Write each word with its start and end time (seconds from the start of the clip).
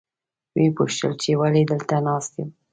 ویې 0.55 0.69
پوښتل 0.77 1.11
چې 1.21 1.31
ولې 1.39 1.63
دلته 1.71 1.95
ناست 2.07 2.31
یم. 2.39 2.49